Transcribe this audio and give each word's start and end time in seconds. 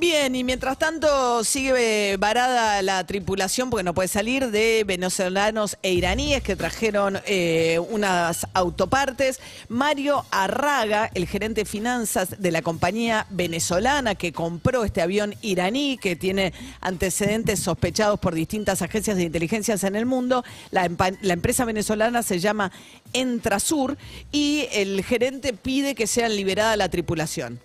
Bien, 0.00 0.34
y 0.34 0.44
mientras 0.44 0.78
tanto 0.78 1.44
sigue 1.44 2.16
varada 2.16 2.80
la 2.80 3.04
tripulación 3.06 3.68
porque 3.68 3.84
no 3.84 3.92
puede 3.92 4.08
salir 4.08 4.50
de 4.50 4.82
venezolanos 4.86 5.76
e 5.82 5.92
iraníes 5.92 6.42
que 6.42 6.56
trajeron 6.56 7.20
eh, 7.26 7.78
unas 7.90 8.46
autopartes. 8.54 9.40
Mario 9.68 10.24
Arraga, 10.30 11.10
el 11.12 11.26
gerente 11.26 11.60
de 11.60 11.64
finanzas 11.66 12.40
de 12.40 12.50
la 12.50 12.62
compañía 12.62 13.26
venezolana 13.28 14.14
que 14.14 14.32
compró 14.32 14.84
este 14.84 15.02
avión 15.02 15.34
iraní, 15.42 15.98
que 15.98 16.16
tiene 16.16 16.54
antecedentes 16.80 17.60
sospechados 17.60 18.18
por 18.18 18.32
distintas 18.34 18.80
agencias 18.80 19.18
de 19.18 19.24
inteligencias 19.24 19.84
en 19.84 19.96
el 19.96 20.06
mundo. 20.06 20.44
La, 20.70 20.88
la 21.20 21.34
empresa 21.34 21.66
venezolana 21.66 22.22
se 22.22 22.40
llama 22.40 22.72
Entrasur 23.12 23.98
y 24.32 24.66
el 24.72 25.04
gerente 25.04 25.52
pide 25.52 25.94
que 25.94 26.06
sea 26.06 26.30
liberada 26.30 26.74
la 26.78 26.88
tripulación. 26.88 27.60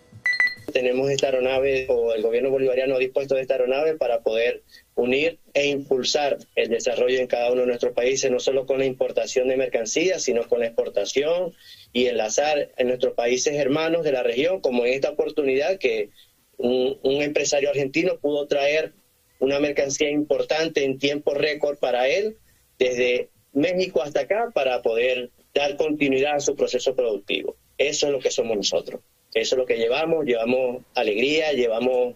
Tenemos 0.72 1.10
esta 1.10 1.28
aeronave 1.28 1.88
o 1.90 2.14
el 2.14 2.22
gobierno 2.22 2.50
bolivariano 2.50 2.96
ha 2.96 3.00
dispuesto 3.00 3.38
esta 3.38 3.56
aeronave 3.56 3.96
para 3.96 4.22
poder 4.22 4.64
unir 4.96 5.40
e 5.54 5.68
impulsar 5.68 6.38
el 6.56 6.70
desarrollo 6.70 7.20
en 7.20 7.28
cada 7.28 7.52
uno 7.52 7.62
de 7.62 7.68
nuestros 7.68 7.94
países, 7.94 8.32
no 8.32 8.40
solo 8.40 8.66
con 8.66 8.80
la 8.80 8.86
importación 8.86 9.48
de 9.48 9.58
mercancías, 9.58 10.24
sino 10.24 10.48
con 10.48 10.60
la 10.60 10.68
exportación 10.68 11.54
y 11.94 12.08
enlazar 12.08 12.72
en 12.78 12.88
nuestros 12.88 13.14
países 13.14 13.56
hermanos 13.56 14.04
de 14.04 14.12
la 14.12 14.24
región, 14.24 14.62
como 14.62 14.86
en 14.86 14.94
esta 14.94 15.10
oportunidad 15.10 15.78
que 15.78 16.10
un, 16.58 17.00
un 17.04 17.22
empresario 17.22 17.70
argentino 17.70 18.18
pudo 18.20 18.48
traer 18.48 18.94
una 19.40 19.60
mercancía 19.60 20.10
importante 20.10 20.84
en 20.84 20.98
tiempo 20.98 21.34
récord 21.34 21.78
para 21.78 22.08
él, 22.08 22.38
desde 22.80 23.30
México 23.54 24.02
hasta 24.02 24.22
acá, 24.22 24.52
para 24.54 24.82
poder 24.82 25.32
dar 25.54 25.78
continuidad 25.78 26.36
a 26.36 26.40
su 26.40 26.56
proceso 26.56 26.96
productivo. 26.96 27.56
Eso 27.78 28.08
es 28.08 28.12
lo 28.14 28.20
que 28.20 28.32
somos 28.32 28.58
nosotros. 28.58 29.02
Eso 29.36 29.56
es 29.56 29.60
lo 29.60 29.66
que 29.66 29.76
llevamos, 29.76 30.26
llevamos 30.26 30.82
alegría, 30.96 31.52
llevamos, 31.52 32.16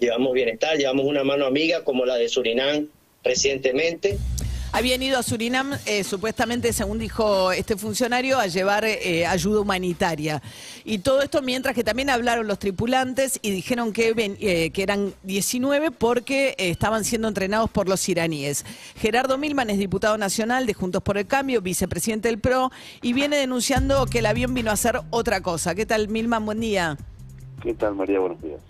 llevamos 0.00 0.32
bienestar, 0.32 0.78
llevamos 0.78 1.04
una 1.04 1.22
mano 1.22 1.44
amiga 1.44 1.84
como 1.84 2.06
la 2.06 2.16
de 2.16 2.30
Surinam 2.30 2.88
recientemente. 3.22 4.16
Habían 4.70 5.02
ido 5.02 5.18
a 5.18 5.22
Surinam, 5.22 5.72
eh, 5.86 6.04
supuestamente, 6.04 6.74
según 6.74 6.98
dijo 6.98 7.52
este 7.52 7.76
funcionario, 7.76 8.38
a 8.38 8.46
llevar 8.46 8.84
eh, 8.84 9.26
ayuda 9.26 9.60
humanitaria. 9.60 10.42
Y 10.84 10.98
todo 10.98 11.22
esto 11.22 11.40
mientras 11.40 11.74
que 11.74 11.82
también 11.82 12.10
hablaron 12.10 12.46
los 12.46 12.58
tripulantes 12.58 13.38
y 13.40 13.50
dijeron 13.50 13.94
que, 13.94 14.12
eh, 14.40 14.70
eran 14.76 15.14
19 15.22 15.90
porque 15.90 16.54
estaban 16.58 17.04
siendo 17.04 17.28
entrenados 17.28 17.70
por 17.70 17.88
los 17.88 18.06
iraníes. 18.10 18.66
Gerardo 18.96 19.38
Milman 19.38 19.70
es 19.70 19.78
diputado 19.78 20.18
nacional 20.18 20.66
de 20.66 20.74
Juntos 20.74 21.02
por 21.02 21.16
el 21.16 21.26
Cambio, 21.26 21.62
vicepresidente 21.62 22.28
del 22.28 22.38
PRO, 22.38 22.70
y 23.00 23.14
viene 23.14 23.38
denunciando 23.38 24.04
que 24.04 24.18
el 24.18 24.26
avión 24.26 24.52
vino 24.52 24.70
a 24.70 24.74
hacer 24.74 25.00
otra 25.08 25.40
cosa. 25.40 25.74
¿Qué 25.74 25.86
tal, 25.86 26.08
Milman? 26.08 26.44
Buen 26.44 26.60
día. 26.60 26.98
¿Qué 27.62 27.72
tal, 27.72 27.94
María? 27.94 28.20
Buenos 28.20 28.40
días. 28.42 28.60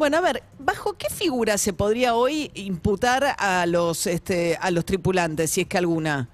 Bueno, 0.00 0.16
a 0.16 0.22
ver, 0.22 0.42
¿bajo 0.58 0.94
qué 0.96 1.10
figura 1.10 1.58
se 1.58 1.74
podría 1.74 2.14
hoy 2.14 2.50
imputar 2.54 3.22
a 3.38 3.66
los, 3.66 4.06
este, 4.06 4.56
a 4.58 4.70
los 4.70 4.86
tripulantes, 4.86 5.50
si 5.50 5.60
es 5.60 5.66
que 5.66 5.76
alguna? 5.76 6.26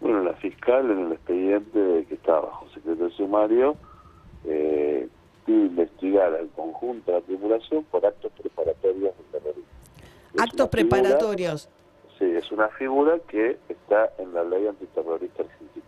Bueno, 0.00 0.22
la 0.22 0.32
fiscal 0.32 0.90
en 0.90 1.00
el 1.00 1.12
expediente 1.12 2.06
que 2.08 2.14
está 2.14 2.40
bajo 2.40 2.66
secreto 2.70 3.04
de 3.04 3.10
sumario 3.10 3.76
eh, 4.46 5.06
pide 5.44 5.66
investigar 5.66 6.32
al 6.34 6.48
conjunto 6.56 7.12
de 7.12 7.18
la 7.20 7.26
tripulación 7.26 7.84
por 7.84 8.06
actos 8.06 8.32
preparatorios 8.40 9.12
de 9.18 9.38
terrorismo. 9.38 9.64
Actos 10.38 10.48
figura- 10.54 10.70
preparatorios. 10.70 11.68
sí, 12.18 12.24
es 12.24 12.50
una 12.50 12.68
figura 12.68 13.18
que 13.28 13.58
está 13.68 14.10
en 14.16 14.32
la 14.32 14.44
ley 14.44 14.66
antiterrorista 14.66 15.42
argentina. 15.42 15.84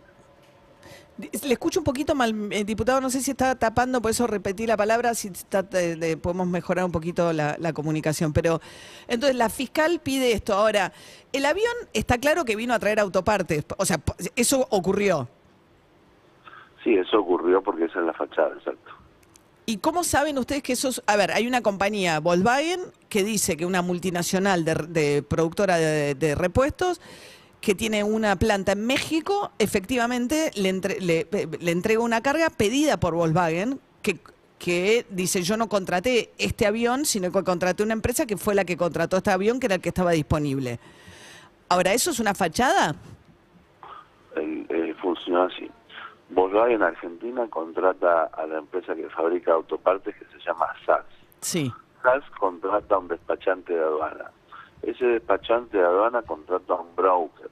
Le 1.17 1.53
escucho 1.53 1.79
un 1.79 1.83
poquito 1.83 2.13
mal, 2.13 2.49
eh, 2.51 2.63
diputado, 2.63 3.01
no 3.01 3.09
sé 3.09 3.21
si 3.21 3.31
está 3.31 3.55
tapando, 3.55 4.01
por 4.01 4.11
eso 4.11 4.27
repetí 4.27 4.67
la 4.67 4.77
palabra, 4.77 5.15
si 5.15 5.29
está, 5.29 5.65
eh, 5.73 5.95
de- 5.95 6.15
podemos 6.17 6.45
mejorar 6.47 6.85
un 6.85 6.91
poquito 6.91 7.33
la, 7.33 7.55
la 7.59 7.73
comunicación. 7.73 8.33
Pero 8.33 8.61
entonces 9.07 9.35
la 9.35 9.49
fiscal 9.49 9.99
pide 9.99 10.33
esto. 10.33 10.53
Ahora, 10.53 10.93
el 11.33 11.45
avión 11.45 11.73
está 11.93 12.19
claro 12.19 12.45
que 12.45 12.55
vino 12.55 12.73
a 12.73 12.79
traer 12.79 12.99
autopartes, 12.99 13.65
o 13.77 13.85
sea, 13.85 13.99
eso 14.35 14.67
ocurrió. 14.69 15.27
Sí, 16.83 16.93
eso 16.93 17.19
ocurrió 17.19 17.63
porque 17.63 17.85
esa 17.85 17.99
es 17.99 18.05
la 18.05 18.13
fachada, 18.13 18.53
exacto. 18.55 18.91
¿Y 19.65 19.77
cómo 19.77 20.03
saben 20.03 20.37
ustedes 20.37 20.61
que 20.63 20.73
eso 20.73 20.87
es- 20.89 21.01
A 21.07 21.15
ver, 21.17 21.31
hay 21.31 21.47
una 21.47 21.61
compañía, 21.61 22.19
Volkswagen, 22.19 22.79
que 23.09 23.23
dice 23.23 23.57
que 23.57 23.65
una 23.65 23.81
multinacional 23.81 24.63
de, 24.63 24.75
de 24.87 25.23
productora 25.23 25.77
de, 25.77 26.13
de 26.15 26.35
repuestos, 26.35 27.01
que 27.61 27.75
tiene 27.75 28.03
una 28.03 28.35
planta 28.35 28.73
en 28.73 28.85
México, 28.85 29.51
efectivamente 29.59 30.51
le, 30.55 30.69
entre- 30.69 31.01
le, 31.01 31.27
le 31.59 31.71
entrega 31.71 31.99
una 32.01 32.21
carga 32.21 32.49
pedida 32.49 32.97
por 32.97 33.13
Volkswagen, 33.15 33.79
que, 34.01 34.19
que 34.59 35.05
dice 35.09 35.41
yo 35.41 35.57
no 35.57 35.67
contraté 35.67 36.31
este 36.37 36.65
avión, 36.67 37.05
sino 37.05 37.31
que 37.31 37.43
contraté 37.43 37.83
una 37.83 37.93
empresa 37.93 38.25
que 38.25 38.37
fue 38.37 38.55
la 38.55 38.63
que 38.63 38.77
contrató 38.77 39.17
este 39.17 39.31
avión, 39.31 39.59
que 39.59 39.65
era 39.65 39.75
el 39.75 39.81
que 39.81 39.89
estaba 39.89 40.11
disponible. 40.11 40.79
Ahora, 41.69 41.93
¿eso 41.93 42.11
es 42.11 42.19
una 42.19 42.33
fachada? 42.33 42.95
Eh, 44.35 44.95
funciona 45.01 45.45
así. 45.45 45.69
Volkswagen 46.29 46.83
Argentina 46.83 47.47
contrata 47.49 48.25
a 48.25 48.45
la 48.45 48.59
empresa 48.59 48.95
que 48.95 49.09
fabrica 49.09 49.53
autopartes 49.53 50.15
que 50.15 50.25
se 50.25 50.39
llama 50.45 50.67
SAS. 50.85 51.05
Sí. 51.41 51.71
SAS 52.03 52.23
contrata 52.39 52.95
a 52.95 52.97
un 52.99 53.07
despachante 53.07 53.73
de 53.73 53.79
aduana. 53.79 54.31
Ese 54.81 55.05
despachante 55.05 55.77
de 55.77 55.83
aduana 55.83 56.21
contrata 56.21 56.73
a 56.73 56.81
un 56.81 56.95
broker. 56.95 57.49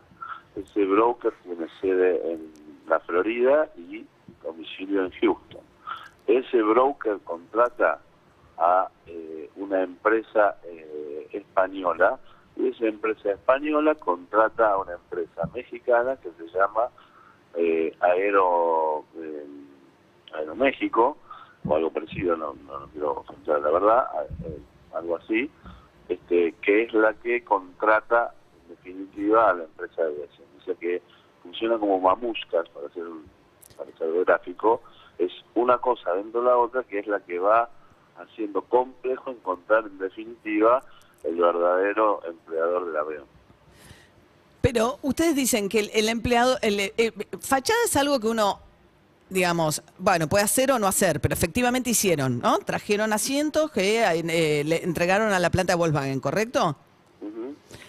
Ese 0.55 0.85
broker 0.85 1.33
tiene 1.43 1.67
sede 1.81 2.33
en 2.33 2.51
la 2.87 2.99
Florida 3.01 3.69
y 3.75 4.05
domicilio 4.43 5.05
en 5.05 5.11
Houston. 5.11 5.61
Ese 6.27 6.61
broker 6.61 7.19
contrata 7.23 7.99
a 8.57 8.89
eh, 9.07 9.49
una 9.57 9.81
empresa 9.81 10.57
eh, 10.63 11.27
española 11.33 12.19
y 12.55 12.69
esa 12.69 12.85
empresa 12.85 13.31
española 13.31 13.95
contrata 13.95 14.71
a 14.71 14.77
una 14.77 14.93
empresa 14.93 15.49
mexicana 15.53 16.15
que 16.17 16.31
se 16.31 16.47
llama 16.57 16.89
eh, 17.55 17.95
Aero 17.99 19.05
eh, 19.17 19.45
Aeroméxico 20.33 21.17
o 21.67 21.75
algo 21.75 21.89
parecido, 21.91 22.35
no, 22.37 22.53
no, 22.65 22.79
no 22.79 22.87
quiero 22.87 23.23
faltar 23.23 23.59
la 23.61 23.71
verdad, 23.71 24.07
eh, 24.45 24.59
algo 24.93 25.17
así, 25.17 25.49
este, 26.09 26.53
que 26.61 26.83
es 26.83 26.93
la 26.93 27.13
que 27.13 27.43
contrata 27.43 28.33
en 28.63 28.75
definitiva 28.75 29.49
a 29.49 29.53
la 29.53 29.63
empresa 29.63 30.03
de 30.03 30.07
aviación. 30.09 30.45
O 30.67 30.79
que 30.79 31.01
funciona 31.43 31.77
como 31.77 31.99
mamuscas, 31.99 32.67
para 32.69 32.87
hacer 32.87 33.03
un 33.03 33.25
para 33.77 33.89
hacer 33.89 34.07
algo 34.07 34.25
gráfico, 34.25 34.81
es 35.17 35.31
una 35.53 35.77
cosa 35.77 36.13
dentro 36.13 36.41
de 36.41 36.47
la 36.47 36.57
otra 36.57 36.83
que 36.83 36.99
es 36.99 37.07
la 37.07 37.19
que 37.19 37.39
va 37.39 37.69
haciendo 38.17 38.61
complejo 38.61 39.31
encontrar 39.31 39.85
en 39.85 39.97
definitiva 39.97 40.81
el 41.23 41.35
verdadero 41.35 42.21
empleador 42.25 42.87
del 42.87 42.97
avión. 42.97 43.23
Pero 44.61 44.97
ustedes 45.01 45.35
dicen 45.35 45.69
que 45.69 45.79
el, 45.79 45.91
el 45.93 46.09
empleado, 46.09 46.57
el, 46.61 46.91
fachada 47.39 47.79
es 47.85 47.95
algo 47.97 48.19
que 48.19 48.27
uno, 48.27 48.59
digamos, 49.29 49.81
bueno, 49.97 50.27
puede 50.27 50.43
hacer 50.43 50.71
o 50.71 50.79
no 50.79 50.87
hacer, 50.87 51.19
pero 51.19 51.33
efectivamente 51.33 51.89
hicieron, 51.89 52.39
¿no? 52.39 52.59
Trajeron 52.59 53.11
asientos 53.13 53.71
que 53.71 54.03
eh, 54.03 54.63
le 54.63 54.83
entregaron 54.83 55.33
a 55.33 55.39
la 55.39 55.49
planta 55.49 55.73
de 55.73 55.77
Volkswagen, 55.77 56.19
¿correcto? 56.19 56.77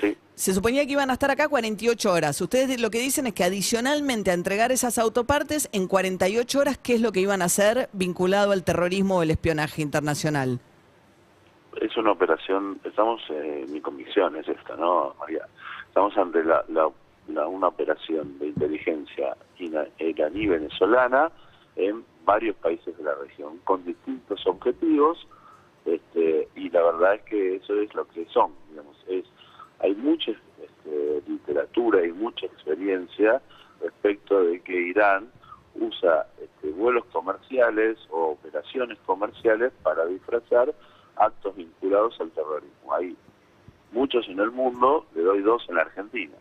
Sí. 0.01 0.17
Se 0.35 0.53
suponía 0.53 0.85
que 0.87 0.93
iban 0.93 1.09
a 1.11 1.15
estar 1.15 1.31
acá 1.31 1.49
48 1.49 2.13
horas. 2.13 2.41
Ustedes 2.41 2.81
lo 2.81 2.91
que 2.91 2.99
dicen 3.01 3.27
es 3.27 3.33
que 3.35 3.45
adicionalmente 3.45 4.31
a 4.31 4.35
entregar 4.35 4.71
esas 4.73 4.99
autopartes, 4.99 5.69
en 5.73 5.87
48 5.89 6.59
horas, 6.61 6.79
¿qué 6.83 6.95
es 6.95 7.01
lo 7.01 7.13
que 7.13 7.21
iban 7.21 7.41
a 7.43 7.47
hacer 7.47 7.89
vinculado 7.93 8.53
al 8.53 8.63
terrorismo 8.65 9.17
o 9.19 9.23
el 9.23 9.31
espionaje 9.31 9.83
internacional? 9.83 10.61
es 11.81 11.95
una 11.99 12.13
operación, 12.13 12.81
estamos, 12.85 13.21
eh, 13.29 13.67
mi 13.69 13.83
convicción 13.83 14.35
es 14.37 14.49
esta, 14.49 14.77
¿no, 14.77 15.15
María? 15.21 15.47
Estamos 15.89 16.17
ante 16.17 16.43
la, 16.43 16.65
la- 16.69 16.89
la- 17.29 17.47
una 17.47 17.69
operación 17.69 18.39
de 18.39 18.49
inteligencia 18.49 19.37
iraní 19.99 20.47
venezolana 20.47 21.31
en 21.77 22.05
varios 22.25 22.57
países 22.57 22.97
de 22.97 23.05
la 23.05 23.15
región, 23.15 23.59
con 23.65 23.85
distintos 23.85 24.47
objetivos, 24.47 25.27
este, 25.85 26.49
y 26.57 26.71
la 26.71 26.83
verdad 26.83 27.15
es 27.15 27.23
que 27.23 27.57
eso 27.57 27.75
es 27.81 27.95
lo 27.95 28.07
que 28.09 28.27
son, 28.27 28.53
digamos, 28.71 28.97
es 29.09 29.25
hay 29.79 29.95
mucha 29.95 30.33
este, 30.33 31.23
literatura 31.29 32.05
y 32.05 32.13
mucha 32.13 32.47
experiencia 32.47 33.43
respecto 33.81 34.43
de 34.43 34.61
que 34.61 34.73
Irán 34.73 35.31
usa 35.75 36.27
este, 36.41 36.71
vuelos 36.71 37.05
comerciales 37.13 37.99
o 38.11 38.31
operaciones 38.31 38.99
comerciales 39.05 39.73
para 39.83 40.07
disfrazar 40.07 40.75
actos 41.17 41.55
vinculados 41.57 42.19
al 42.21 42.31
terrorismo. 42.31 42.95
Hay 42.95 43.15
muchos 43.93 44.27
en 44.29 44.41
el 44.41 44.51
mundo, 44.51 45.07
le 45.15 45.23
doy 45.23 45.43
dos 45.43 45.65
en 45.69 45.75
la 45.77 45.83
Argentina. 45.83 46.35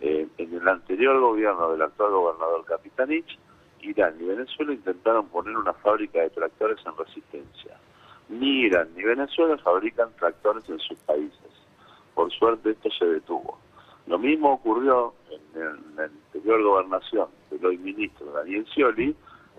Eh, 0.00 0.26
en 0.38 0.54
el 0.54 0.68
anterior 0.68 1.18
gobierno 1.20 1.72
del 1.72 1.82
actual 1.82 2.10
gobernador 2.10 2.64
Capitanich, 2.64 3.38
Irán 3.80 4.16
y 4.20 4.24
Venezuela 4.24 4.72
intentaron 4.72 5.28
poner 5.28 5.56
una 5.56 5.72
fábrica 5.74 6.20
de 6.20 6.30
tractores 6.30 6.78
en 6.86 6.96
resistencia. 6.96 7.78
Ni 8.28 8.62
Irán 8.62 8.88
ni 8.96 9.02
Venezuela 9.02 9.56
fabrican 9.58 10.10
tractores 10.16 10.68
en 10.68 10.78
sus 10.80 10.98
países. 11.00 11.38
Por 12.14 12.32
suerte 12.32 12.70
esto 12.70 12.90
se 12.90 13.06
detuvo. 13.06 13.58
Lo 14.06 14.18
mismo 14.18 14.52
ocurrió 14.52 15.14
en, 15.54 15.96
la 15.96 16.04
anterior 16.04 16.62
gobernación 16.62 17.28
del 17.50 17.64
hoy 17.64 17.78
ministro 17.78 18.32
Daniel 18.32 18.66
Scioli, 18.66 19.14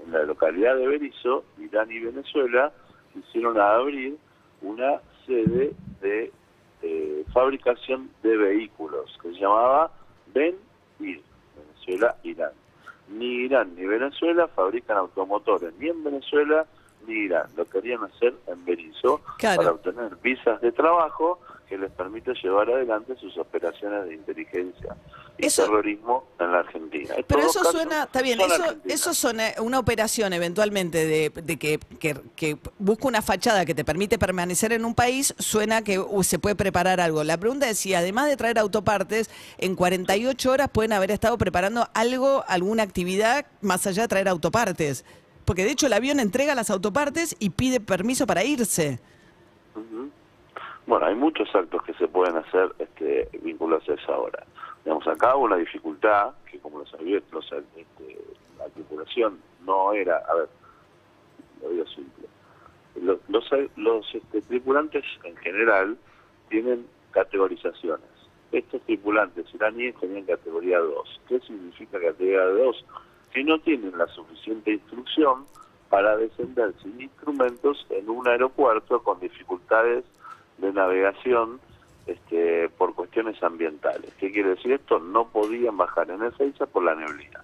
en 0.06 0.12
la 0.12 0.24
localidad 0.24 0.76
de 0.76 0.88
Berizo, 0.88 1.46
Irán 1.58 1.92
y 1.92 2.00
Venezuela 2.00 2.72
quisieron 3.14 3.60
abrir 3.60 4.18
una 4.62 5.00
sede 5.26 5.74
de 6.02 6.32
eh, 6.82 7.26
fabricación 7.34 8.10
de 8.22 8.38
vehículos 8.38 9.18
que 9.22 9.30
se 9.30 9.40
llamaba 9.40 9.92
Ben 10.36 10.56
Ir, 11.00 11.22
Venezuela, 11.56 12.16
Irán. 12.24 12.52
Ni 13.08 13.46
Irán 13.46 13.74
ni 13.76 13.86
Venezuela 13.86 14.48
fabrican 14.50 14.98
automotores, 14.98 15.74
ni 15.80 15.88
en 15.90 16.04
Venezuela 16.04 16.66
ni 17.08 17.14
Irán. 17.14 17.48
Lo 17.56 17.66
querían 17.70 18.04
hacer 18.04 18.34
en 18.48 18.64
Berizo 18.66 19.22
Claro. 19.40 19.58
para 19.58 19.72
obtener 19.72 20.16
visas 20.22 20.60
de 20.62 20.72
trabajo 20.72 21.40
que 21.68 21.78
les 21.78 21.92
permite 21.92 22.32
llevar 22.44 22.70
adelante 22.70 23.16
sus 23.20 23.38
operaciones 23.38 24.06
de 24.06 24.14
inteligencia 24.16 24.96
y 25.38 25.48
Eso- 25.48 25.64
terrorismo 25.64 26.26
en 26.40 26.52
la 26.52 26.60
Argentina. 26.60 27.16
Pero 27.28 27.42
eso 27.42 27.64
suena, 27.72 28.04
está 28.04 28.22
bien, 28.22 28.40
eso, 28.40 28.64
eso 28.86 29.14
suena 29.14 29.50
una 29.60 29.80
operación 29.80 30.32
eventualmente 30.34 31.06
de, 31.06 31.30
de 31.30 31.58
que, 31.58 31.80
que, 32.00 32.16
que 32.36 32.58
busca 32.80 33.08
una 33.08 33.22
fachada 33.22 33.66
que 33.66 33.76
te 33.76 33.84
permite 33.84 34.18
permanecer 34.18 34.72
en 34.74 34.86
un 34.86 34.94
país, 34.96 35.34
suena 35.40 35.82
que 35.84 36.00
uh, 36.00 36.24
se 36.24 36.40
puede 36.40 36.56
preparar 36.56 37.00
algo. 37.02 37.24
La 37.24 37.38
pregunta 37.38 37.70
es 37.70 37.80
si 37.80 37.94
además 37.94 38.28
de 38.28 38.38
traer 38.38 38.60
autopartes, 38.60 39.30
en 39.58 39.76
48 39.76 40.52
horas 40.52 40.70
pueden 40.72 40.94
haber 40.94 41.12
estado 41.12 41.38
preparando 41.38 41.90
algo, 41.94 42.44
alguna 42.48 42.84
actividad 42.84 43.46
más 43.62 43.86
allá 43.88 44.04
de 44.04 44.08
traer 44.08 44.28
autopartes. 44.30 45.04
Porque 45.46 45.64
de 45.64 45.72
hecho 45.72 45.88
el 45.88 45.94
avión 45.94 46.20
entrega 46.20 46.56
las 46.56 46.70
autopartes 46.70 47.36
y 47.40 47.52
pide 47.52 47.80
permiso 47.80 48.26
para 48.26 48.44
irse. 48.44 49.00
Ujú. 49.76 50.10
Bueno, 50.88 51.06
hay 51.08 51.16
muchos 51.16 51.54
actos 51.56 51.82
que 51.84 51.94
se 51.96 52.08
pueden 52.08 52.38
hacer 52.38 52.72
este, 52.80 53.28
vinculados 53.42 53.88
a 53.90 53.94
esa 53.94 54.18
hora. 54.18 54.44
Digamos, 54.84 55.08
acá 55.08 55.36
hubo 55.36 55.46
una 55.46 55.56
dificultad 55.58 56.34
que, 56.50 56.60
como 56.60 56.80
lo 56.80 56.86
sabía, 56.86 57.20
los, 57.32 57.52
este, 57.52 58.18
la 58.60 58.66
tripulación 58.70 59.40
no 59.66 59.94
era, 59.94 60.18
a 60.18 60.36
ver, 60.36 60.50
lo 61.62 61.70
digo 61.70 61.86
simple. 61.88 62.28
Lo- 63.02 63.20
Los, 63.28 63.50
los 63.78 64.14
este, 64.16 64.42
tripulantes 64.44 65.04
en 65.24 65.36
general 65.38 65.98
tienen 66.50 66.86
categorizaciones. 67.12 68.06
Estos 68.52 68.82
tripulantes 68.84 69.52
iraníes 69.56 69.96
tenían 70.00 70.26
categoría 70.26 70.78
2. 70.80 71.22
¿Qué 71.28 71.40
significa 71.42 72.00
categoría 72.00 72.46
2? 72.46 72.86
Que 73.34 73.44
no 73.44 73.60
tienen 73.60 73.98
la 73.98 74.08
suficiente 74.08 74.72
instrucción 74.74 75.46
para 75.90 76.16
descender 76.16 76.74
sin 76.82 77.02
instrumentos 77.02 77.86
en 77.90 78.08
un 78.10 78.28
aeropuerto 78.28 79.02
con 79.04 79.20
dificultades 79.20 80.06
de 80.58 80.72
navegación 80.72 81.60
este, 82.08 82.70
por 82.70 82.94
cuestiones 82.94 83.42
ambientales. 83.44 84.14
¿Qué 84.20 84.32
quiere 84.32 84.50
decir 84.50 84.74
esto? 84.74 85.00
No 85.00 85.28
podían 85.28 85.78
bajar 85.78 86.10
en 86.12 86.24
Ezeiza 86.24 86.66
por 86.66 86.84
la 86.84 86.96
neblina. 86.96 87.44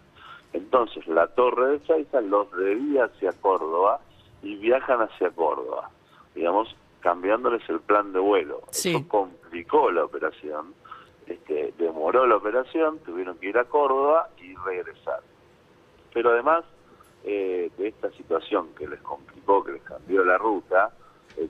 Entonces 0.54 1.08
la 1.08 1.28
torre 1.28 1.70
de 1.70 1.76
Ezeiza 1.78 2.22
los 2.22 2.52
debía 2.52 3.06
hacia 3.06 3.32
Córdoba 3.34 4.02
y 4.44 4.56
viajan 4.56 5.02
hacia 5.02 5.30
Córdoba, 5.32 5.90
digamos, 6.36 6.76
cambiándoles 7.00 7.68
el 7.70 7.80
plan 7.80 8.14
de 8.14 8.20
vuelo. 8.20 8.62
Sí. 8.72 8.90
Eso 8.90 9.08
complicó 9.08 9.92
la 9.92 10.04
operación, 10.06 10.74
este, 11.26 11.74
demoró 11.78 12.26
la 12.28 12.36
operación, 12.36 13.00
tuvieron 13.00 13.38
que 13.38 13.50
ir 13.50 13.58
a 13.58 13.66
Córdoba 13.66 14.30
y 14.38 14.56
regresar. 14.56 15.22
Pero 16.14 16.32
además 16.32 16.66
eh, 17.24 17.72
de 17.78 17.88
esta 17.88 18.12
situación 18.12 18.70
que 18.78 18.88
les 18.88 19.00
complicó, 19.02 19.64
que 19.64 19.74
les 19.74 19.84
cambió 19.84 20.24
la 20.24 20.38
ruta, 20.38 20.92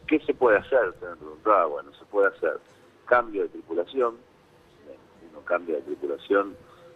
¿qué 0.07 0.19
se 0.19 0.33
puede 0.33 0.57
hacer? 0.57 0.93
Se 0.99 1.05
me 1.05 1.15
preguntaba, 1.15 1.65
bueno, 1.65 1.93
se 1.93 2.05
puede 2.05 2.27
hacer 2.27 2.59
cambio 3.05 3.43
de 3.43 3.49
tripulación, 3.49 4.15
uno 5.31 5.41
cambia 5.45 5.75
de 5.75 5.81
tripulación, 5.81 6.55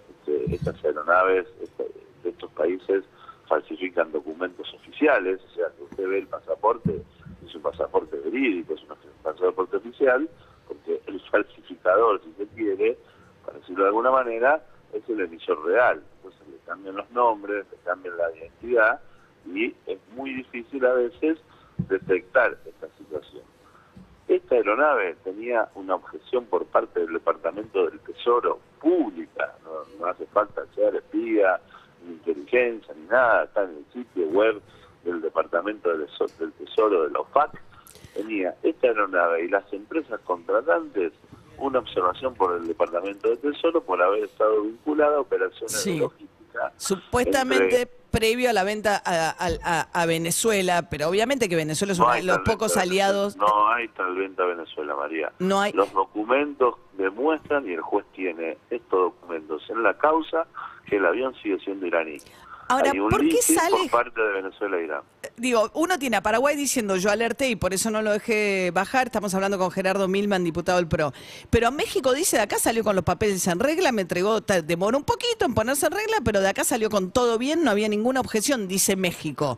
este, 0.10 0.56
estas 0.56 0.84
aeronaves 0.84 1.48
este, 1.62 1.90
de 2.24 2.30
estos 2.30 2.52
países 2.52 3.04
falsifican 3.48 4.12
documentos 4.12 4.74
oficiales, 4.74 5.40
o 5.44 5.56
sea, 5.56 5.68
que 5.78 5.84
usted 5.84 6.08
ve 6.08 6.20
el 6.20 6.28
pasaporte, 6.28 7.02
es 7.46 7.56
un 7.56 7.62
pasaporte 7.62 8.18
verídico, 8.18 8.74
es 8.74 8.82
un 8.84 8.96
pasaporte 9.22 9.78
oficial, 9.78 10.28
porque 10.68 11.02
el 11.06 11.22
falsificador, 11.30 12.22
si 12.24 12.32
se 12.34 12.48
quiere, 12.56 12.98
para 13.46 13.60
decirlo 13.60 13.84
de 13.84 13.90
alguna 13.90 14.12
manera, 14.12 14.66
es 14.94 15.08
el 15.10 15.20
emisor 15.20 15.64
real. 15.66 16.02
Entonces 16.18 16.48
le 16.48 16.58
cambian 16.66 16.96
los 16.96 17.10
nombres, 17.12 17.66
le 17.72 17.78
cambian 17.84 18.18
la 18.18 18.36
identidad 18.36 19.02
y 19.46 19.76
es 19.86 20.00
muy 20.16 20.34
difícil 20.34 20.84
a 20.86 20.94
veces 20.94 21.38
detectar 21.78 22.58
esta 22.66 22.88
situación. 22.98 23.44
Esta 24.28 24.56
aeronave 24.56 25.16
tenía 25.24 25.70
una 25.76 25.96
objeción 25.96 26.46
por 26.46 26.66
parte 26.66 27.00
del 27.02 27.14
Departamento 27.14 27.86
del 27.88 28.00
Tesoro 28.00 28.60
pública, 28.82 29.54
no, 29.64 30.00
no 30.00 30.06
hace 30.08 30.26
falta 30.28 30.64
ser 30.74 30.96
espía, 30.96 31.60
ni 32.06 32.14
inteligencia, 32.14 32.94
ni 32.96 33.06
nada, 33.06 33.44
está 33.44 33.64
en 33.64 33.78
el 33.78 33.86
sitio 33.94 34.28
web 34.30 34.62
del 35.04 35.22
Departamento 35.22 35.90
del 35.90 36.04
Eso- 36.10 36.26
del 36.40 36.52
Tesoro 36.54 37.04
de 37.04 37.12
la 37.12 37.20
OFAC, 37.20 37.62
tenía 38.16 38.56
esta 38.64 38.88
aeronave 38.88 39.46
y 39.46 39.50
las 39.50 39.72
empresas 39.74 40.20
contratantes 40.22 41.14
una 41.60 41.80
observación 41.80 42.34
por 42.34 42.56
el 42.58 42.68
Departamento 42.68 43.30
del 43.30 43.38
Tesoro 43.40 43.82
por 43.82 44.02
haber 44.02 44.24
estado 44.24 44.64
vinculada 44.64 45.18
a 45.18 45.22
operaciones 45.22 45.72
Sí. 45.72 45.94
de 45.94 46.00
logística. 46.00 46.74
Supuestamente 46.78 47.82
Entre- 47.82 48.05
previo 48.16 48.50
a 48.50 48.54
la 48.54 48.64
venta 48.64 49.02
a, 49.06 49.30
a- 49.30 49.50
a- 49.64 49.88
a 50.02 50.06
Venezuela, 50.06 50.88
pero 50.90 51.10
obviamente 51.10 51.50
que 51.50 51.56
Venezuela 51.56 51.92
es 51.94 52.00
No 52.00 52.06
uno 52.06 52.14
de 52.16 52.24
los 52.24 52.40
pocos 52.40 52.78
aliados. 52.78 53.36
No 53.36 53.68
hay 53.70 53.88
tal 53.90 54.16
venta 54.16 54.44
a 54.44 54.46
Venezuela, 54.48 54.96
María. 54.96 55.32
No 55.40 55.60
hay. 55.60 55.74
Los 55.74 55.92
documentos 55.92 56.76
demuestran, 56.98 57.68
y 57.68 57.74
el 57.74 57.82
juez 57.82 58.06
tiene 58.16 58.58
estos 58.70 59.00
documentos 59.14 59.62
en 59.70 59.84
la 59.84 59.94
causa, 59.98 60.48
que 60.88 60.96
el 60.98 61.06
avión 61.06 61.36
sigue 61.42 61.60
siendo 61.60 61.86
iraní. 61.86 62.18
Ahora, 62.68 62.92
hay 62.92 63.00
un 63.00 63.10
¿por 63.10 63.22
qué 63.22 63.42
sale- 63.42 63.78
por 63.90 63.90
parte 63.92 64.22
de 64.22 64.34
Venezuela 64.42 64.78
e 64.78 64.84
Irán. 64.86 65.02
Digo, 65.38 65.70
uno 65.74 66.00
tiene 66.00 66.16
a 66.16 66.22
Paraguay 66.22 66.56
diciendo 66.56 66.96
yo 66.96 67.12
alerté 67.12 67.50
y 67.50 67.56
por 67.58 67.74
eso 67.74 67.92
no 67.92 68.02
lo 68.02 68.12
dejé 68.14 68.72
bajar. 68.72 69.08
Estamos 69.08 69.34
hablando 69.36 69.58
con 69.58 69.70
Gerardo 69.70 70.08
Milman, 70.08 70.46
diputado 70.46 70.78
del 70.78 70.88
PRO. 70.88 71.12
Pero 71.50 71.72
México 71.72 72.14
dice, 72.14 72.38
de 72.38 72.44
acá 72.44 72.58
salió 72.58 72.86
con 72.86 72.96
los 72.96 73.04
papeles 73.04 73.46
en 73.48 73.60
regla, 73.60 73.92
me 73.92 74.04
entregó, 74.04 74.40
demoró 74.40 74.98
un 74.98 75.04
poquito 75.04 75.46
en 75.46 75.54
ponerse 75.54 75.88
en 75.88 75.92
regla, 75.92 76.18
pero 76.24 76.40
de 76.40 76.48
acá 76.48 76.64
salió 76.64 76.90
con 76.90 77.12
todo 77.12 77.38
bien, 77.38 77.66
no 77.66 77.72
había 77.72 77.90
ninguna 77.90 78.22
objeción, 78.22 78.70
dice 78.70 78.96
México. 78.96 79.58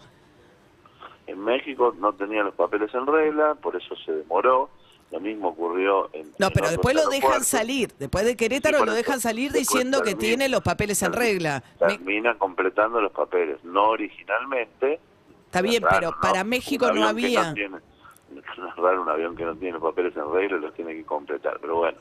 En 1.28 1.44
México 1.44 1.94
no 2.00 2.14
tenía 2.14 2.42
los 2.42 2.56
papeles 2.56 2.92
en 2.96 3.06
regla, 3.06 3.54
por 3.56 3.76
eso 3.76 3.96
se 4.04 4.14
demoró. 4.14 4.70
Lo 5.12 5.22
mismo 5.22 5.50
ocurrió 5.50 6.10
en. 6.14 6.34
No, 6.38 6.48
en 6.48 6.54
pero 6.54 6.70
después 6.70 6.96
lo 6.96 7.08
dejan 7.10 7.44
salir. 7.44 7.94
Después 7.98 8.26
de 8.26 8.36
Querétaro 8.36 8.80
Sí, 8.80 8.86
lo 8.86 8.94
dejan 8.94 9.22
salir 9.22 9.54
diciendo 9.54 10.02
que 10.02 10.16
tiene 10.16 10.50
los 10.50 10.62
papeles 10.62 11.02
en 11.02 11.14
regla. 11.14 11.64
Termina 11.80 12.38
completando 12.38 13.00
los 13.00 13.12
papeles, 13.12 13.64
no 13.64 13.90
originalmente. 13.90 15.00
Está 15.48 15.62
bien, 15.62 15.82
raro, 15.84 15.98
pero 16.00 16.12
¿no? 16.12 16.22
para 16.22 16.44
México 16.44 16.92
no 16.94 17.06
había. 17.08 17.54
tiene- 17.54 17.78
es 17.78 18.76
raro 18.78 19.02
un 19.02 19.10
avión 19.10 19.36
que 19.36 19.46
no 19.46 19.56
tiene 19.56 19.80
papeles 19.80 20.16
en 20.16 20.32
regla 20.32 20.58
y 20.58 20.62
los 20.62 20.74
tiene 20.74 20.94
que 20.94 21.04
completar, 21.06 21.58
pero 21.62 21.78
bueno, 21.78 21.98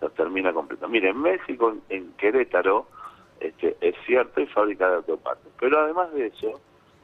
los 0.00 0.12
termina 0.14 0.52
completando. 0.52 0.88
Mire, 0.92 1.10
en 1.10 1.20
México, 1.20 1.70
en, 1.70 1.82
en 1.88 2.12
Querétaro, 2.14 2.86
este, 3.40 3.76
es 3.80 3.94
cierto, 4.06 4.40
hay 4.40 4.46
fábrica 4.46 4.88
de 4.90 4.96
autopartes, 4.96 5.50
pero 5.58 5.78
además 5.80 6.12
de 6.12 6.26
eso, 6.26 6.60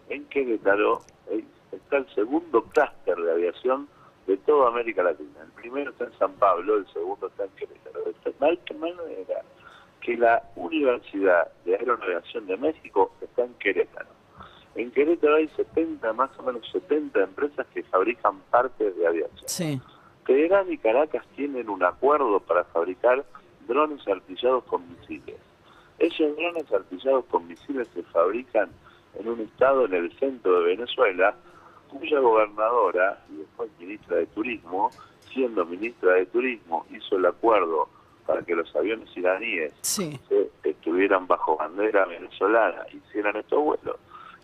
en 0.09 0.25
Querétaro 0.27 1.03
eh, 1.31 1.45
está 1.73 1.99
el 1.99 2.09
segundo 2.15 2.63
clúster 2.65 3.17
de 3.17 3.33
aviación 3.33 3.89
de 4.27 4.37
toda 4.39 4.69
América 4.69 5.03
Latina. 5.03 5.41
El 5.43 5.53
primero 5.53 5.91
está 5.93 6.05
en 6.05 6.19
San 6.19 6.33
Pablo, 6.35 6.77
el 6.77 6.87
segundo 6.93 7.29
está 7.29 7.45
en 7.45 7.51
Querétaro. 7.51 8.01
De 8.05 8.13
tal 8.33 8.35
manera 8.79 9.43
que 10.01 10.17
la 10.17 10.43
Universidad 10.57 11.49
de 11.65 11.77
Aeronavegación 11.77 12.47
de 12.47 12.57
México 12.57 13.13
está 13.21 13.45
en 13.45 13.55
Querétaro. 13.55 14.09
En 14.75 14.91
Querétaro 14.91 15.37
hay 15.37 15.49
70, 15.49 16.13
más 16.15 16.31
o 16.39 16.43
menos 16.43 16.69
70 16.73 17.23
empresas 17.23 17.67
que 17.73 17.83
fabrican 17.85 18.39
partes 18.51 18.97
de 18.97 19.07
aviación. 19.07 19.49
Sí. 19.49 19.81
Teherán 20.27 20.73
y 20.73 20.79
Caracas 20.79 21.25
tienen 21.37 21.69
un 21.69 21.83
acuerdo 21.85 22.41
para 22.41 22.65
fabricar 22.65 23.25
drones 23.69 24.07
artillados 24.09 24.65
con 24.65 24.83
misiles. 24.89 25.37
Esos 25.99 26.37
drones 26.37 26.71
artillados 26.73 27.25
con 27.27 27.47
misiles 27.47 27.87
se 27.95 28.03
fabrican 28.05 28.71
en 29.19 29.29
un 29.29 29.41
estado 29.41 29.85
en 29.85 29.95
el 29.95 30.13
centro 30.19 30.61
de 30.61 30.65
Venezuela, 30.77 31.35
cuya 31.89 32.19
gobernadora 32.19 33.23
y 33.33 33.37
después 33.37 33.71
ministra 33.79 34.17
de 34.17 34.27
Turismo, 34.27 34.91
siendo 35.33 35.65
ministra 35.65 36.15
de 36.15 36.27
Turismo, 36.27 36.85
hizo 36.91 37.17
el 37.17 37.27
acuerdo 37.27 37.89
para 38.27 38.43
que 38.43 38.57
los 38.57 38.75
aviones 38.75 39.09
iraníes 39.17 39.73
Sí. 39.83 40.19
que 40.29 40.71
estuvieran 40.71 41.27
bajo 41.29 41.57
bandera 41.57 42.07
venezolana 42.07 42.87
hicieran 42.93 43.37
estos 43.37 43.63
vuelos. 43.63 43.97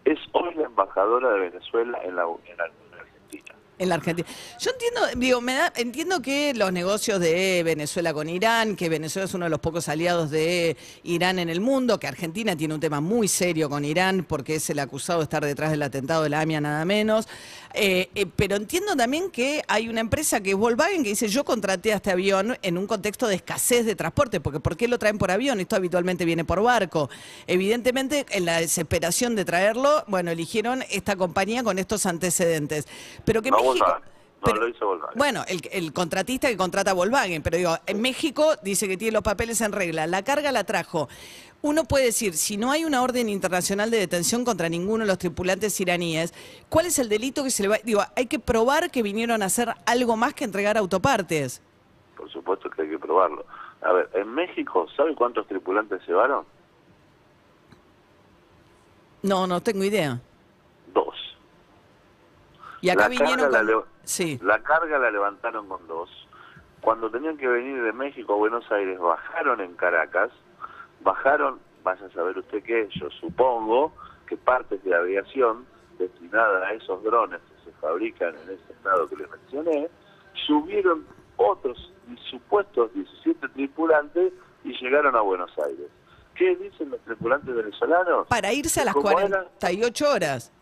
Es 0.04 0.18
hoy 0.32 0.54
la 0.54 0.64
embajadora 0.64 1.32
de 1.32 1.40
Venezuela 1.40 1.98
en 2.04 2.16
la, 2.16 2.26
Unión 2.26 2.58
Argentina. 2.60 3.54
En 3.80 3.88
la 3.88 3.94
Argentina. 3.94 4.28
Yo 4.58 4.70
entiendo, 4.72 5.00
digo, 5.16 5.40
me 5.40 5.54
da, 5.54 5.72
entiendo 5.74 6.20
que 6.20 6.52
los 6.52 6.70
negocios 6.70 7.18
de 7.18 7.62
Venezuela 7.64 8.12
con 8.12 8.28
Irán, 8.28 8.76
que 8.76 8.90
Venezuela 8.90 9.24
es 9.24 9.32
uno 9.32 9.46
de 9.46 9.50
los 9.50 9.58
pocos 9.58 9.88
aliados 9.88 10.30
de 10.30 10.76
Irán 11.02 11.38
en 11.38 11.48
el 11.48 11.62
mundo, 11.62 11.98
que 11.98 12.06
Argentina 12.06 12.54
tiene 12.54 12.74
un 12.74 12.80
tema 12.80 13.00
muy 13.00 13.26
serio 13.26 13.70
con 13.70 13.86
Irán 13.86 14.26
porque 14.28 14.56
es 14.56 14.68
el 14.68 14.80
acusado 14.80 15.20
de 15.20 15.24
estar 15.24 15.42
detrás 15.42 15.70
del 15.70 15.82
atentado 15.82 16.22
de 16.24 16.28
la 16.28 16.42
AMIA 16.42 16.60
nada 16.60 16.84
menos. 16.84 17.26
Eh, 17.72 18.10
eh, 18.14 18.26
pero 18.34 18.56
entiendo 18.56 18.96
también 18.96 19.30
que 19.30 19.62
hay 19.68 19.88
una 19.88 20.00
empresa 20.00 20.40
que 20.40 20.50
es 20.50 20.56
Volkswagen 20.56 21.02
que 21.04 21.10
dice 21.10 21.28
yo 21.28 21.44
contraté 21.44 21.92
a 21.92 21.96
este 21.96 22.10
avión 22.10 22.58
en 22.62 22.76
un 22.76 22.86
contexto 22.86 23.28
de 23.28 23.36
escasez 23.36 23.86
de 23.86 23.94
transporte, 23.94 24.40
porque 24.40 24.60
¿por 24.60 24.76
qué 24.76 24.88
lo 24.88 24.98
traen 24.98 25.18
por 25.18 25.30
avión? 25.30 25.60
Esto 25.60 25.76
habitualmente 25.76 26.24
viene 26.24 26.44
por 26.44 26.62
barco. 26.62 27.08
Evidentemente, 27.46 28.26
en 28.30 28.44
la 28.44 28.60
desesperación 28.60 29.36
de 29.36 29.44
traerlo, 29.44 30.04
bueno, 30.08 30.30
eligieron 30.32 30.84
esta 30.90 31.16
compañía 31.16 31.62
con 31.62 31.78
estos 31.78 32.06
antecedentes. 32.06 32.86
Pero 33.24 33.40
que 33.40 33.50
No, 33.50 33.69
México... 33.72 33.86
Volkswagen. 33.86 34.10
No, 34.40 34.44
pero- 34.46 34.60
lo 34.60 34.68
hizo 34.68 34.86
Volkswagen. 34.86 35.18
Bueno, 35.18 35.44
el, 35.48 35.60
el 35.72 35.92
contratista 35.92 36.48
que 36.48 36.56
contrata 36.56 36.92
a 36.92 36.94
Volkswagen, 36.94 37.42
pero 37.42 37.56
digo, 37.58 37.76
en 37.86 38.00
México 38.00 38.54
dice 38.62 38.88
que 38.88 38.96
tiene 38.96 39.12
los 39.12 39.22
papeles 39.22 39.60
en 39.60 39.72
regla, 39.72 40.06
la 40.06 40.22
carga 40.22 40.50
la 40.52 40.64
trajo. 40.64 41.08
Uno 41.62 41.84
puede 41.84 42.06
decir, 42.06 42.32
si 42.32 42.56
no 42.56 42.70
hay 42.70 42.86
una 42.86 43.02
orden 43.02 43.28
internacional 43.28 43.90
de 43.90 43.98
detención 43.98 44.46
contra 44.46 44.70
ninguno 44.70 45.04
de 45.04 45.08
los 45.08 45.18
tripulantes 45.18 45.78
iraníes, 45.78 46.32
¿cuál 46.70 46.86
es 46.86 46.98
el 46.98 47.10
delito 47.10 47.44
que 47.44 47.50
se 47.50 47.62
le 47.64 47.68
va? 47.68 47.76
Digo, 47.84 48.02
hay 48.16 48.26
que 48.26 48.38
probar 48.38 48.90
que 48.90 49.02
vinieron 49.02 49.42
a 49.42 49.46
hacer 49.46 49.74
algo 49.84 50.16
más 50.16 50.32
que 50.32 50.44
entregar 50.44 50.78
autopartes. 50.78 51.60
Por 52.16 52.30
supuesto 52.32 52.70
que 52.70 52.80
hay 52.80 52.88
que 52.88 52.98
probarlo. 52.98 53.44
A 53.82 53.92
ver, 53.92 54.08
en 54.14 54.32
México, 54.32 54.86
¿sabe 54.96 55.14
cuántos 55.14 55.46
tripulantes 55.48 56.00
llevaron? 56.08 56.46
No, 59.22 59.46
no 59.46 59.60
tengo 59.60 59.84
idea. 59.84 60.18
Dos. 60.94 61.14
Y 62.80 62.90
acá 62.90 63.02
La 63.02 63.08
vinieron 63.08 63.36
carga 63.50 63.58
con... 63.58 63.66
la 63.66 63.82
Sí, 64.04 64.38
La 64.42 64.58
carga 64.60 64.98
la 64.98 65.10
levantaron 65.10 65.68
con 65.68 65.86
dos. 65.86 66.10
Cuando 66.80 67.10
tenían 67.10 67.36
que 67.36 67.46
venir 67.46 67.82
de 67.82 67.92
México 67.92 68.32
a 68.32 68.36
Buenos 68.36 68.70
Aires, 68.72 68.98
bajaron 68.98 69.60
en 69.60 69.74
Caracas, 69.74 70.30
bajaron, 71.00 71.60
vaya 71.84 72.06
a 72.06 72.10
saber 72.10 72.38
usted 72.38 72.62
qué, 72.62 72.88
yo 72.98 73.10
supongo 73.10 73.92
que 74.26 74.36
partes 74.36 74.82
de 74.82 74.94
aviación 74.94 75.66
destinadas 75.98 76.62
a 76.62 76.72
esos 76.72 77.02
drones 77.02 77.40
que 77.40 77.70
se 77.70 77.76
fabrican 77.78 78.34
en 78.34 78.54
ese 78.54 78.72
estado 78.72 79.08
que 79.08 79.16
les 79.16 79.30
mencioné, 79.30 79.88
subieron 80.46 81.04
otros 81.36 81.92
supuestos 82.30 82.92
17 82.94 83.48
tripulantes 83.50 84.32
y 84.64 84.72
llegaron 84.80 85.14
a 85.16 85.20
Buenos 85.20 85.50
Aires. 85.58 85.88
¿Qué 86.34 86.56
dicen 86.56 86.90
los 86.90 87.00
tripulantes 87.00 87.54
venezolanos? 87.54 88.26
para 88.28 88.52
irse 88.52 88.80
a 88.80 88.86
las 88.86 88.94
¿Cómo 88.94 89.10
era? 89.10 89.44
48 89.60 90.10
horas. 90.10 90.52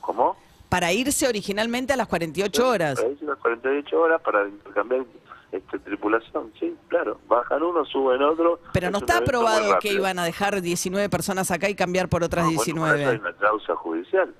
¿Cómo? 0.00 0.36
Para 0.68 0.92
irse 0.92 1.26
originalmente 1.26 1.92
a 1.92 1.96
las 1.96 2.08
48 2.08 2.68
horas. 2.68 2.96
Para 3.00 3.12
irse 3.12 3.24
las 3.24 3.38
48 3.38 4.00
horas 4.00 4.20
para 4.22 4.46
intercambiar 4.46 5.04
este, 5.50 5.78
tripulación, 5.78 6.52
sí, 6.60 6.76
claro. 6.88 7.18
Bajan 7.26 7.62
uno, 7.62 7.84
suben 7.86 8.22
otro. 8.22 8.60
Pero 8.74 8.90
no 8.90 8.98
es 8.98 9.02
está 9.02 9.18
aprobado 9.18 9.78
que 9.80 9.92
iban 9.94 10.18
a 10.18 10.24
dejar 10.24 10.60
19 10.60 11.08
personas 11.08 11.50
acá 11.50 11.70
y 11.70 11.74
cambiar 11.74 12.08
por 12.08 12.22
otras 12.22 12.44
Ah, 12.44 12.50
bueno, 12.54 12.80
para 12.82 12.96
eso 12.96 12.96
19. 12.98 13.04
hay 13.06 13.16
una 13.18 13.32
causa 13.38 13.74
judicial. 13.76 14.34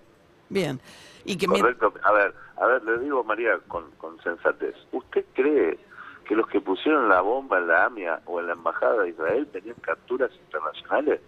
Bien. 0.51 0.79
Y 1.25 1.37
que 1.37 1.49
mi- 1.49 1.61
Correcto. 1.61 1.95
A 2.03 2.13
ver, 2.13 2.35
a 2.61 2.67
ver, 2.67 2.83
le 2.85 2.99
digo, 2.99 3.25
María, 3.25 3.59
con, 3.69 3.91
con 3.93 4.21
sensatez. 4.23 4.75
¿Usted 4.93 5.25
cree 5.35 5.79
que 6.27 6.35
los 6.37 6.47
que 6.49 6.61
pusieron 6.61 7.09
la 7.09 7.23
bomba 7.23 7.57
en 7.59 7.69
la 7.69 7.87
AMIA 7.87 8.21
o 8.27 8.41
en 8.41 8.49
la 8.49 8.53
Embajada 8.53 9.03
de 9.03 9.09
Israel 9.11 9.49
tenían 9.51 9.77
capturas 9.81 10.31
internacionales? 10.45 11.21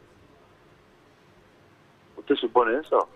¿Usted 2.19 2.35
supone 2.37 2.79
eso? 2.81 3.09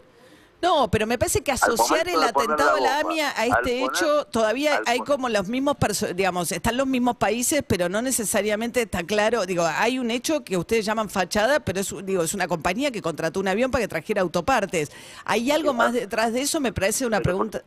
No, 0.62 0.90
pero 0.90 1.06
me 1.06 1.18
parece 1.18 1.42
que 1.42 1.52
asociar 1.52 2.08
el 2.08 2.18
de 2.20 2.25
atentado 2.26 2.76
a 2.76 2.80
la 2.80 3.02
bomba, 3.02 3.11
AMIA 3.11 3.32
a 3.37 3.46
este 3.46 3.80
poner- 3.82 3.90
hecho, 3.90 4.25
todavía 4.26 4.80
hay 4.87 4.99
poner- 5.00 5.04
como 5.06 5.28
los 5.28 5.46
mismos, 5.49 5.76
digamos, 6.14 6.52
están 6.52 6.76
los 6.78 6.87
mismos 6.87 7.16
países, 7.16 7.62
pero 7.66 7.90
no 7.90 8.00
necesariamente 8.00 8.80
está 8.82 9.02
claro. 9.02 9.44
Digo, 9.44 9.62
hay 9.66 9.99
un 9.99 10.11
hecho 10.11 10.42
que 10.42 10.56
ustedes 10.56 10.87
llaman 10.87 11.11
fachada, 11.11 11.61
pero 11.61 11.80
es, 11.80 11.94
digo, 12.06 12.23
es 12.23 12.32
una 12.32 12.49
compañía 12.49 12.90
que 12.90 13.02
contrató 13.02 13.40
un 13.40 13.49
avión 13.49 13.70
para 13.70 13.82
que 13.84 13.88
trajera 13.88 14.23
autopartes. 14.23 14.90
¿Hay 15.26 15.50
algo 15.50 15.75
más 15.75 15.92
detrás 15.92 16.32
de 16.32 16.40
eso? 16.40 16.61
Me 16.61 16.73
parece 16.73 17.04
una 17.06 17.20
Pero 17.20 17.37
por- 17.37 17.50
pregunta. 17.50 17.62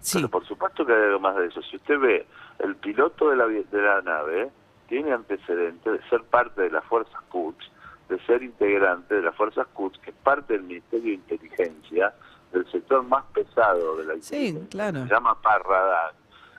Sí, 0.00 0.18
Pero 0.18 0.30
por 0.30 0.44
supuesto 0.48 0.84
que 0.84 0.92
hay 0.92 1.02
algo 1.02 1.20
más 1.20 1.36
de 1.36 1.46
eso. 1.46 1.60
Si 1.62 1.76
usted 1.76 1.98
ve, 2.00 2.26
el 2.58 2.74
piloto 2.76 3.30
de 3.30 3.36
la, 3.36 3.46
de 3.46 3.66
nave 4.02 4.50
tiene 4.88 5.12
antecedentes 5.12 5.92
de 5.92 6.08
ser 6.08 6.24
parte 6.24 6.62
de 6.62 6.70
las 6.70 6.84
fuerzas 6.86 7.20
Quds, 7.30 7.70
de 8.10 8.18
ser 8.26 8.42
integrante 8.42 9.14
de 9.14 9.22
las 9.22 9.34
fuerzas 9.36 9.66
Quds, 9.74 9.98
que 10.00 10.10
es 10.10 10.16
parte 10.22 10.52
del 10.54 10.64
Ministerio 10.64 11.06
de 11.08 11.14
Inteligencia, 11.14 12.12
del 12.52 12.70
sector 12.70 13.02
más 13.04 13.24
pesado 13.32 13.96
de 13.96 14.04
la 14.04 14.14
Sí, 14.20 14.48
inteligencia, 14.48 14.68
claro. 14.70 15.02
se 15.06 15.14
llama 15.14 15.40
Parradar, 15.40 16.12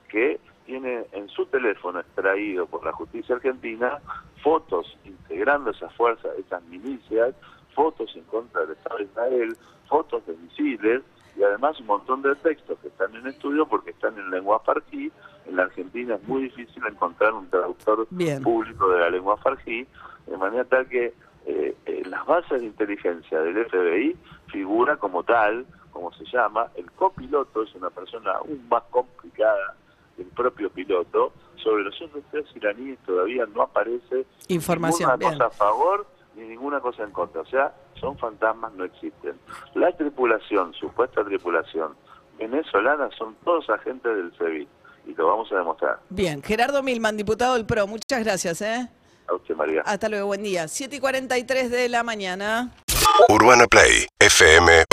que 0.09 0.39
tiene 0.65 1.05
en 1.11 1.27
su 1.29 1.45
teléfono 1.47 1.99
extraído 1.99 2.65
por 2.65 2.83
la 2.85 2.93
justicia 2.93 3.35
argentina 3.35 3.99
fotos 4.41 4.97
integrando 5.03 5.71
esas 5.71 5.93
fuerzas, 5.95 6.31
esas 6.39 6.63
milicias, 6.63 7.35
fotos 7.75 8.09
en 8.15 8.23
contra 8.23 8.61
del 8.61 8.71
Estado 8.71 8.97
de 8.97 9.03
Israel, 9.03 9.57
fotos 9.87 10.25
de 10.25 10.35
misiles 10.37 11.01
y 11.35 11.43
además 11.43 11.79
un 11.79 11.87
montón 11.87 12.21
de 12.21 12.35
textos 12.35 12.77
que 12.81 12.87
están 12.87 13.13
en 13.15 13.27
estudio 13.27 13.65
porque 13.67 13.91
están 13.91 14.17
en 14.17 14.29
lengua 14.31 14.59
farjí. 14.61 15.11
En 15.47 15.55
la 15.57 15.63
Argentina 15.63 16.15
es 16.15 16.23
muy 16.27 16.43
difícil 16.43 16.85
encontrar 16.85 17.33
un 17.33 17.49
traductor 17.49 18.07
Bien. 18.09 18.41
público 18.41 18.89
de 18.89 18.99
la 18.99 19.09
lengua 19.09 19.37
farjí, 19.37 19.85
de 20.27 20.37
manera 20.37 20.63
tal 20.65 20.87
que 20.87 21.13
eh, 21.45 21.75
en 21.85 22.09
las 22.11 22.25
bases 22.25 22.61
de 22.61 22.67
inteligencia 22.67 23.39
del 23.41 23.65
FBI 23.65 24.15
figura 24.47 24.97
como 24.97 25.23
tal, 25.23 25.65
como 25.91 26.11
se 26.13 26.25
llama, 26.25 26.67
el 26.75 26.89
copiloto 26.91 27.63
es 27.63 27.73
una 27.75 27.89
persona 27.89 28.31
aún 28.33 28.67
más 28.69 28.83
complicada 28.89 29.75
que 30.15 30.21
el 30.23 30.27
propio 30.29 30.69
piloto. 30.69 31.33
Sobre 31.63 31.83
los 31.83 32.01
otros 32.01 32.23
tres 32.31 32.45
iraníes 32.55 32.97
todavía 33.05 33.45
no 33.45 33.61
aparece 33.61 34.25
Información, 34.47 35.09
ninguna 35.11 35.29
bien. 35.29 35.33
cosa 35.39 35.45
a 35.45 35.49
favor 35.51 36.07
ni 36.35 36.43
ninguna 36.47 36.79
cosa 36.79 37.03
en 37.03 37.11
contra. 37.11 37.41
O 37.41 37.45
sea, 37.45 37.73
son 37.99 38.17
fantasmas, 38.17 38.73
no 38.73 38.83
existen. 38.85 39.33
La 39.75 39.91
tripulación, 39.95 40.73
supuesta 40.73 41.23
tripulación 41.23 41.93
venezolana, 42.39 43.09
son 43.17 43.35
todos 43.43 43.69
agentes 43.69 44.15
del 44.15 44.31
CEBIT 44.37 44.67
y 45.07 45.13
lo 45.13 45.27
vamos 45.27 45.51
a 45.51 45.55
demostrar. 45.57 45.99
bien. 46.09 46.41
Gerardo 46.41 46.81
Milman, 46.81 47.15
diputado 47.17 47.53
del 47.55 47.65
PRO, 47.65 47.85
muchas 47.87 48.23
gracias, 48.23 48.61
¿eh? 48.61 48.89
A 49.31 49.35
usted, 49.35 49.55
María. 49.55 49.81
Hasta 49.85 50.09
luego, 50.09 50.27
buen 50.27 50.43
día. 50.43 50.67
7 50.67 50.97
y 50.97 50.99
43 50.99 51.71
de 51.71 51.89
la 51.89 52.03
mañana. 52.03 52.71
Urbana 53.29 53.65
Play 53.67 54.07
fm 54.19 54.83